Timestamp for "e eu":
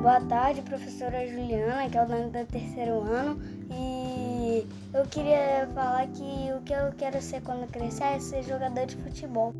3.70-5.04